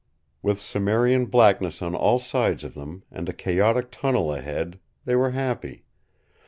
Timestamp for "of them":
2.63-3.03